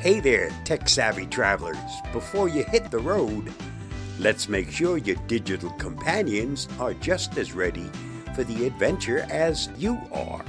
Hey 0.00 0.20
there, 0.20 0.50
tech 0.62 0.88
savvy 0.88 1.26
travelers. 1.26 1.76
Before 2.12 2.48
you 2.48 2.62
hit 2.62 2.88
the 2.88 3.00
road, 3.00 3.52
let's 4.20 4.48
make 4.48 4.70
sure 4.70 4.96
your 4.96 5.16
digital 5.26 5.70
companions 5.70 6.68
are 6.78 6.94
just 6.94 7.36
as 7.36 7.52
ready 7.52 7.90
for 8.36 8.44
the 8.44 8.68
adventure 8.68 9.26
as 9.28 9.68
you 9.76 10.00
are. 10.12 10.44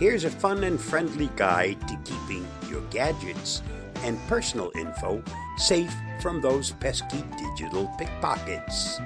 Here's 0.00 0.24
a 0.24 0.30
fun 0.30 0.64
and 0.64 0.80
friendly 0.80 1.30
guide 1.36 1.86
to 1.86 1.96
keeping 2.04 2.44
your 2.68 2.80
gadgets 2.90 3.62
and 4.02 4.18
personal 4.26 4.72
info 4.74 5.22
safe 5.56 5.94
from 6.20 6.40
those 6.40 6.72
pesky 6.72 7.22
digital 7.38 7.86
pickpockets. 7.96 8.98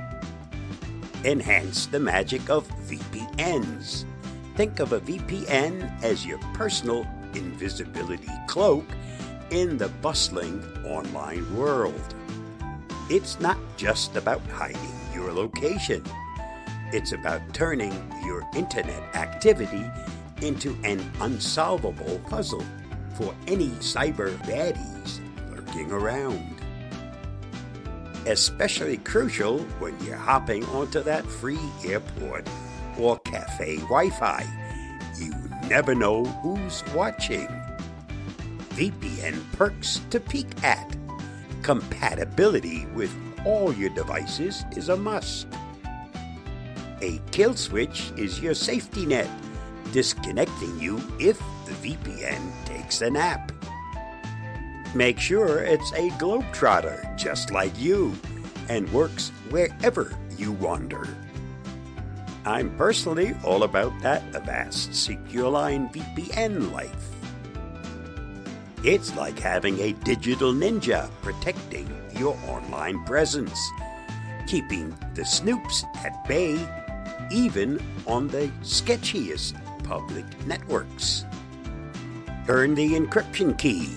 Enhance 1.24 1.88
the 1.88 2.00
magic 2.00 2.48
of 2.48 2.66
VPNs. 2.88 4.06
Think 4.54 4.80
of 4.80 4.94
a 4.94 5.00
VPN 5.00 6.02
as 6.02 6.24
your 6.24 6.38
personal 6.54 7.06
invisibility 7.36 8.32
cloak 8.46 8.86
in 9.50 9.78
the 9.78 9.88
bustling 10.02 10.62
online 10.84 11.56
world. 11.56 12.14
It's 13.08 13.38
not 13.38 13.58
just 13.76 14.16
about 14.16 14.42
hiding 14.48 14.80
your 15.14 15.32
location, 15.32 16.02
it's 16.92 17.12
about 17.12 17.40
turning 17.52 17.92
your 18.24 18.42
internet 18.54 19.14
activity 19.14 19.84
into 20.42 20.76
an 20.84 21.00
unsolvable 21.20 22.20
puzzle 22.28 22.64
for 23.14 23.34
any 23.46 23.68
cyber 23.80 24.36
baddies 24.38 25.20
lurking 25.50 25.90
around. 25.90 26.56
Especially 28.26 28.96
crucial 28.98 29.60
when 29.78 29.98
you're 30.04 30.16
hopping 30.16 30.64
onto 30.66 31.00
that 31.02 31.24
free 31.24 31.58
airport 31.84 32.48
or 32.98 33.18
cafe 33.20 33.76
Wi 33.76 34.10
Fi. 34.10 34.44
You 35.18 35.32
never 35.68 35.94
know 35.94 36.24
who's 36.24 36.82
watching. 36.94 37.48
VPN 38.70 39.40
perks 39.52 40.00
to 40.10 40.20
peek 40.20 40.48
at. 40.62 40.96
Compatibility 41.62 42.86
with 42.86 43.14
all 43.44 43.72
your 43.72 43.90
devices 43.90 44.64
is 44.76 44.88
a 44.88 44.96
must. 44.96 45.46
A 47.02 47.20
kill 47.30 47.54
switch 47.54 48.12
is 48.16 48.40
your 48.40 48.54
safety 48.54 49.06
net, 49.06 49.28
disconnecting 49.92 50.78
you 50.80 51.00
if 51.18 51.38
the 51.66 51.72
VPN 51.72 52.64
takes 52.64 53.02
a 53.02 53.10
nap. 53.10 53.52
Make 54.94 55.18
sure 55.18 55.62
it's 55.62 55.92
a 55.92 56.08
globetrotter 56.10 57.16
just 57.16 57.50
like 57.50 57.78
you 57.78 58.14
and 58.68 58.90
works 58.92 59.30
wherever 59.50 60.16
you 60.38 60.52
wander. 60.52 61.08
I'm 62.46 62.74
personally 62.76 63.34
all 63.44 63.64
about 63.64 63.92
that 64.02 64.22
Avast 64.32 64.90
SecureLine 64.90 65.92
VPN 65.92 66.70
life. 66.70 67.10
It's 68.84 69.16
like 69.16 69.36
having 69.36 69.80
a 69.80 69.92
digital 70.04 70.52
ninja 70.52 71.10
protecting 71.22 71.92
your 72.14 72.38
online 72.46 73.04
presence, 73.04 73.58
keeping 74.46 74.90
the 75.14 75.22
snoops 75.22 75.82
at 76.04 76.26
bay 76.28 76.56
even 77.32 77.82
on 78.06 78.28
the 78.28 78.48
sketchiest 78.62 79.54
public 79.82 80.24
networks. 80.46 81.24
Earn 82.46 82.76
the 82.76 82.92
encryption 82.92 83.58
key. 83.58 83.88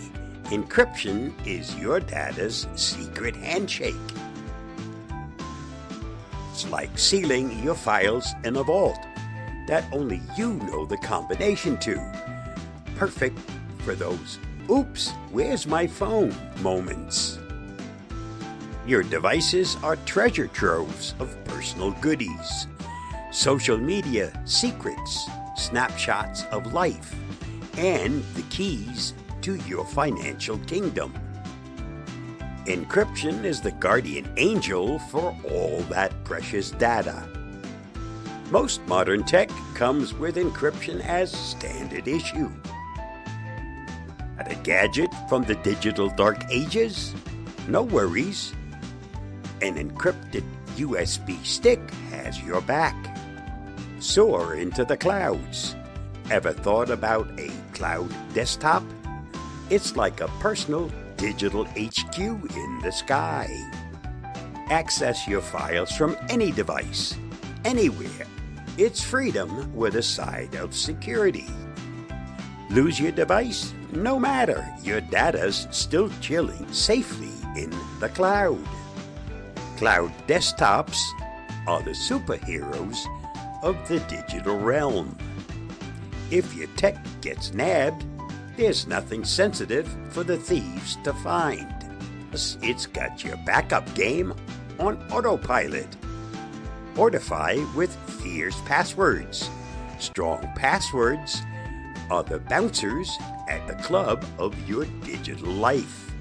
Encryption 0.45 1.33
is 1.45 1.75
your 1.75 1.99
data's 1.99 2.67
secret 2.75 3.35
handshake. 3.35 3.93
It's 6.51 6.69
like 6.69 6.97
sealing 6.97 7.63
your 7.63 7.75
files 7.75 8.27
in 8.43 8.55
a 8.57 8.63
vault 8.63 8.99
that 9.67 9.85
only 9.93 10.21
you 10.35 10.53
know 10.53 10.85
the 10.85 10.97
combination 10.97 11.77
to. 11.77 11.95
Perfect 12.95 13.39
for 13.79 13.93
those 13.95 14.39
oops, 14.69 15.11
where's 15.31 15.67
my 15.67 15.87
phone 15.87 16.35
moments. 16.61 17.39
Your 18.85 19.03
devices 19.03 19.77
are 19.83 19.95
treasure 19.97 20.47
troves 20.47 21.13
of 21.19 21.35
personal 21.45 21.91
goodies, 22.01 22.67
social 23.31 23.77
media 23.77 24.31
secrets, 24.45 25.29
snapshots 25.55 26.43
of 26.51 26.73
life, 26.73 27.15
and 27.77 28.23
the 28.33 28.41
keys 28.49 29.13
to 29.41 29.55
your 29.67 29.85
financial 29.85 30.57
kingdom. 30.59 31.13
Encryption 32.69 33.45
is 33.45 33.61
the 33.61 33.71
guardian 33.71 34.31
angel 34.37 34.99
for 34.99 35.35
all 35.49 35.79
that 35.89 36.13
precious 36.23 36.69
data. 36.69 37.27
Most 38.51 38.85
modern 38.85 39.23
tech 39.23 39.49
comes 39.73 40.13
with 40.13 40.35
encryption 40.35 41.03
as 41.03 41.31
standard 41.31 42.07
issue. 42.07 42.47
At 44.37 44.51
a 44.51 44.55
gadget 44.57 45.09
from 45.27 45.45
the 45.45 45.55
digital 45.55 46.11
dark 46.11 46.45
ages? 46.51 47.15
No 47.67 47.81
worries. 47.81 48.53
An 49.63 49.73
encrypted 49.73 50.43
USB 50.75 51.43
stick 51.43 51.79
has 52.11 52.39
your 52.43 52.61
back. 52.61 52.95
Soar 53.97 54.53
into 54.53 54.85
the 54.85 54.95
clouds. 54.95 55.75
Ever 56.29 56.53
thought 56.53 56.91
about 56.91 57.27
a 57.39 57.49
cloud 57.73 58.13
desktop? 58.35 58.83
It's 59.71 59.95
like 59.95 60.21
a 60.21 60.27
personal 60.39 60.91
digital 61.19 61.65
HQ 61.65 62.17
in 62.17 62.79
the 62.81 62.91
sky. 62.91 63.49
Access 64.69 65.27
your 65.27 65.41
files 65.41 65.91
from 65.91 66.15
any 66.29 66.49
device, 66.49 67.17
anywhere. 67.65 68.25
It's 68.77 69.03
freedom 69.03 69.75
with 69.75 69.95
a 69.97 70.01
side 70.01 70.55
of 70.55 70.73
security. 70.73 71.47
Lose 72.69 72.99
your 72.99 73.11
device? 73.11 73.73
No 73.91 74.17
matter, 74.17 74.65
your 74.81 75.01
data's 75.01 75.67
still 75.71 76.09
chilling 76.21 76.71
safely 76.71 77.33
in 77.61 77.73
the 77.99 78.09
cloud. 78.09 78.65
Cloud 79.75 80.13
desktops 80.25 80.99
are 81.67 81.81
the 81.83 81.91
superheroes 81.91 82.97
of 83.61 83.75
the 83.89 83.99
digital 84.01 84.57
realm. 84.57 85.17
If 86.31 86.53
your 86.53 86.67
tech 86.77 86.95
gets 87.19 87.53
nabbed, 87.53 88.05
there's 88.59 88.87
nothing 88.87 89.23
sensitive 89.23 89.87
for 90.09 90.25
the 90.25 90.35
thieves 90.35 90.97
to 90.97 91.13
find. 91.13 91.73
It's 92.61 92.85
got 92.87 93.23
your 93.23 93.37
backup 93.45 93.95
game 93.95 94.33
on 94.79 95.01
autopilot. 95.13 95.87
Fortify 96.93 97.63
with 97.73 97.95
fierce 98.21 98.59
passwords. 98.65 99.49
Strong 99.97 100.41
passwords 100.57 101.41
are 102.11 102.21
the 102.23 102.39
bouncers 102.39 103.09
at 103.47 103.65
the 103.65 103.75
club 103.75 104.25
of 104.37 104.53
your 104.67 104.83
digital 105.05 105.53
life. 105.53 106.11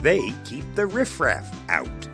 They 0.00 0.32
keep 0.44 0.64
the 0.76 0.86
riffraff 0.86 1.52
out. 1.68 2.08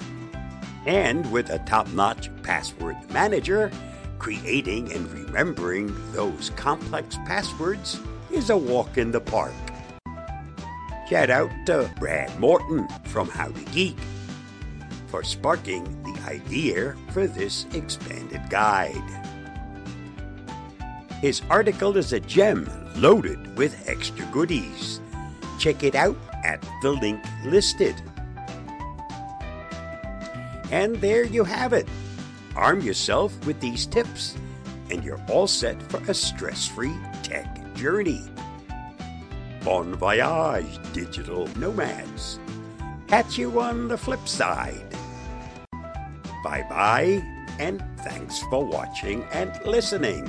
And 0.86 1.30
with 1.30 1.50
a 1.50 1.58
top 1.58 1.86
notch 1.88 2.30
password 2.42 2.96
manager, 3.12 3.70
creating 4.18 4.90
and 4.90 5.06
remembering 5.12 5.94
those 6.12 6.48
complex 6.56 7.16
passwords 7.26 8.00
is 8.32 8.50
a 8.50 8.56
walk 8.56 8.96
in 8.96 9.12
the 9.12 9.20
park. 9.20 9.52
Shout 11.08 11.28
out 11.28 11.50
to 11.66 11.90
Brad 12.00 12.38
Morton 12.40 12.88
from 13.04 13.28
How 13.28 13.48
to 13.48 13.64
Geek 13.66 13.98
for 15.08 15.22
sparking 15.22 15.84
the 16.04 16.18
idea 16.26 16.96
for 17.10 17.26
this 17.26 17.66
expanded 17.74 18.40
guide. 18.48 18.96
His 21.20 21.42
article 21.50 21.96
is 21.98 22.14
a 22.14 22.20
gem 22.20 22.68
loaded 22.96 23.56
with 23.56 23.86
extra 23.86 24.24
goodies. 24.32 25.00
Check 25.58 25.82
it 25.82 25.94
out 25.94 26.16
at 26.42 26.66
the 26.80 26.92
link 26.92 27.22
listed. 27.44 27.94
And 30.70 30.96
there 30.96 31.24
you 31.24 31.44
have 31.44 31.74
it. 31.74 31.86
Arm 32.56 32.80
yourself 32.80 33.38
with 33.46 33.60
these 33.60 33.84
tips, 33.84 34.34
and 34.90 35.04
you're 35.04 35.20
all 35.28 35.46
set 35.46 35.80
for 35.90 35.98
a 36.10 36.14
stress 36.14 36.66
free 36.66 36.96
tech 37.22 37.61
journey. 37.74 38.22
Bon 39.64 39.94
voyage, 39.94 40.78
digital 40.92 41.48
nomads. 41.56 42.38
Catch 43.06 43.38
you 43.38 43.60
on 43.60 43.88
the 43.88 43.96
flip 43.96 44.26
side. 44.26 44.96
Bye 46.42 46.66
bye, 46.68 47.22
and 47.58 47.82
thanks 47.98 48.40
for 48.50 48.64
watching 48.64 49.24
and 49.32 49.52
listening. 49.64 50.28